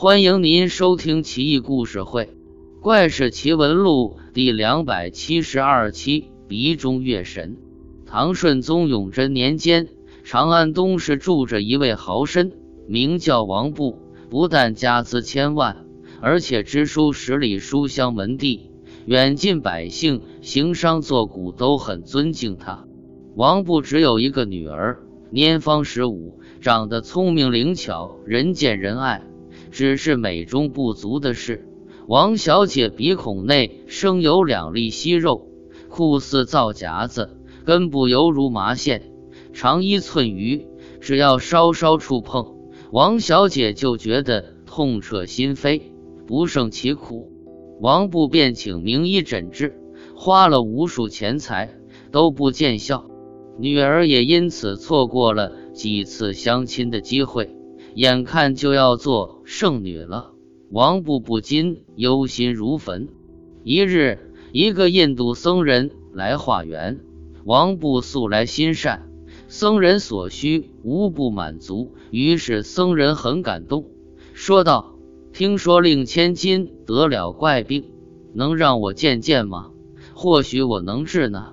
[0.00, 2.26] 欢迎您收听《奇异故事会·
[2.80, 7.56] 怪事奇闻录》第两百七十二期《鼻中月神》。
[8.08, 9.88] 唐顺宗永贞年间，
[10.22, 12.52] 长安东市住着一位豪绅，
[12.86, 13.98] 名叫王布。
[14.30, 15.84] 不但家资千万，
[16.20, 18.70] 而且知书识礼，书香门第，
[19.04, 22.84] 远近百姓、行商作贾都很尊敬他。
[23.34, 25.00] 王布只有一个女儿，
[25.32, 29.24] 年方十五，长得聪明灵巧，人见人爱。
[29.70, 31.68] 只是美中不足的是，
[32.06, 35.48] 王小姐鼻孔内生有两粒息肉，
[35.88, 39.12] 酷似皂荚子，根部犹如麻线，
[39.52, 40.66] 长一寸余。
[41.00, 42.56] 只要稍稍触碰，
[42.90, 45.82] 王小姐就觉得痛彻心扉，
[46.26, 47.30] 不胜其苦。
[47.80, 49.78] 王布便请名医诊治，
[50.16, 51.72] 花了无数钱财
[52.10, 53.08] 都不见效，
[53.58, 57.57] 女儿也因此错过了几次相亲的机会。
[57.94, 60.32] 眼看就要做圣女了，
[60.70, 63.08] 王布不禁忧心如焚。
[63.64, 64.18] 一日，
[64.52, 67.00] 一个印度僧人来化缘，
[67.44, 69.08] 王布素来心善，
[69.48, 71.92] 僧人所需无不满足。
[72.10, 73.86] 于是僧人很感动，
[74.32, 74.94] 说道
[75.32, 77.84] ：“听说令千金得了怪病，
[78.32, 79.70] 能让我见见吗？
[80.14, 81.52] 或许我能治呢。”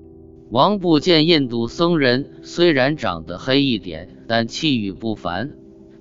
[0.52, 5.56] 王布见印度僧人虽然长得黑一点，但气宇不凡。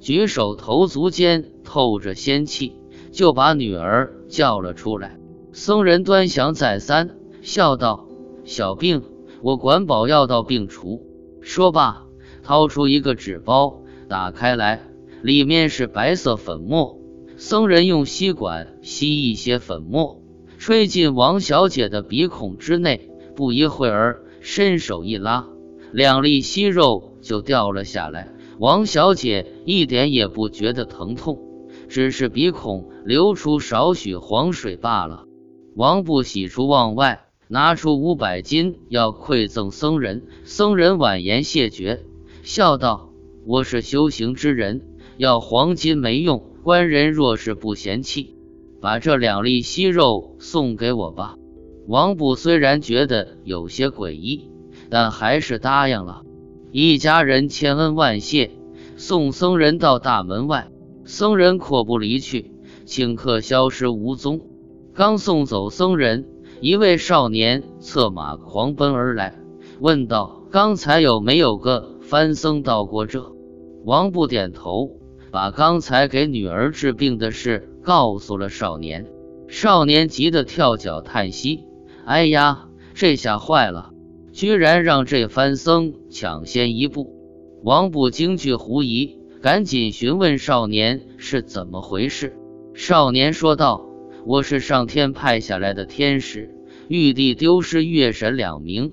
[0.05, 2.77] 举手投足间透着仙气，
[3.11, 5.19] 就把女儿叫了出来。
[5.55, 8.07] 僧人端详再三，笑道
[8.45, 9.03] ：“小病，
[9.41, 11.07] 我管保药到病除。”
[11.41, 12.03] 说罢，
[12.43, 14.83] 掏出一个纸包，打开来，
[15.23, 16.99] 里面是白色粉末。
[17.39, 20.21] 僧人用吸管吸一些粉末，
[20.59, 23.09] 吹进王小姐的鼻孔之内。
[23.35, 25.47] 不一会儿，伸手一拉，
[25.93, 28.34] 两粒息肉就掉了下来。
[28.59, 31.39] 王小姐一点也不觉得疼痛，
[31.89, 35.25] 只是鼻孔流出少许黄水罢了。
[35.75, 40.23] 王布喜出望外，拿出五百金要馈赠僧人。
[40.45, 42.05] 僧人婉言谢绝，
[42.43, 43.11] 笑道
[43.45, 44.83] ：“我是修行之人，
[45.17, 46.43] 要黄金没用。
[46.63, 48.37] 官人若是不嫌弃，
[48.81, 51.37] 把这两粒息肉送给我吧。”
[51.87, 54.49] 王布虽然觉得有些诡异，
[54.89, 56.23] 但还是答应了。
[56.77, 58.51] 一家人千恩万谢，
[58.97, 60.73] 送僧人到大门外。
[61.05, 62.51] 僧人阔步离去，
[62.85, 64.41] 顷刻消失无踪。
[64.93, 66.27] 刚送走僧人，
[66.61, 69.39] 一位少年策马狂奔而来，
[69.79, 73.33] 问道：“刚才有没有个番僧到过这？”
[73.87, 74.99] 王布点头，
[75.31, 79.07] 把刚才给女儿治病的事告诉了少年。
[79.47, 81.63] 少年急得跳脚叹息
[82.05, 83.93] ：“哎呀，这下坏了！”
[84.35, 87.15] 居然让这番僧抢先一步，
[87.63, 92.37] 王不惊惧狐疑，赶紧询问少年是怎么回事。
[92.75, 93.87] 少年说道
[94.27, 96.53] ：“我是上天派下来的天使，
[96.89, 98.91] 玉帝丢失月神两名，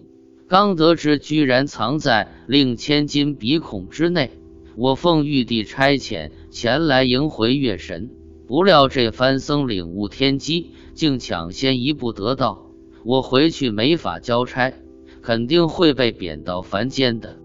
[0.48, 4.30] 刚得知居然藏在令千金鼻孔之内，
[4.76, 8.12] 我奉玉帝差遣前来迎回月神，
[8.46, 12.70] 不料这番僧领悟天机，竟抢先一步得到，
[13.04, 14.72] 我回去没法交差。”
[15.22, 17.38] 肯定会被贬到凡间的。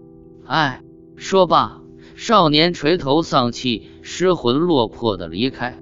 [0.45, 0.81] 唉，
[1.15, 1.81] 说罢，
[2.15, 5.79] 少年垂头丧气、失魂落魄的离开。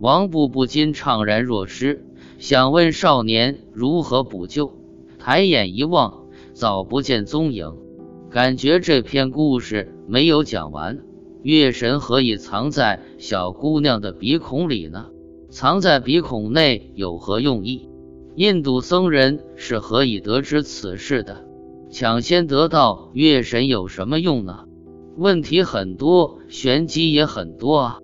[0.00, 2.04] 王布不禁怅然若失，
[2.38, 4.72] 想问少年如何补救。
[5.18, 7.74] 抬眼一望，早不见踪影，
[8.30, 10.98] 感觉这篇故事没有讲完。
[11.42, 15.06] 月神何以藏在小姑娘的鼻孔里呢？
[15.48, 17.88] 藏在鼻孔内有何用意？
[18.36, 21.46] 印度僧人是何以得知此事的？
[21.90, 24.64] 抢先得到月神有什么用呢？
[25.16, 27.98] 问题很多，玄机也很多啊。